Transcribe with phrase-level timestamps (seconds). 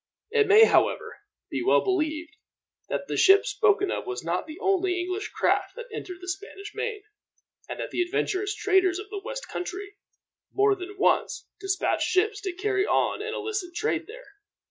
[0.31, 1.19] It may, however,
[1.51, 2.35] be well believed
[2.89, 6.71] that the ship spoken of was not the only English craft that entered the Spanish
[6.73, 7.03] main;
[7.69, 9.97] and that the adventurous traders of the West country,
[10.51, 14.25] more than once, dispatched ships to carry on an illicit trade there.